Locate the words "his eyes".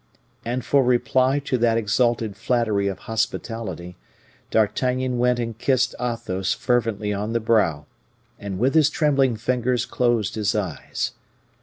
10.33-11.11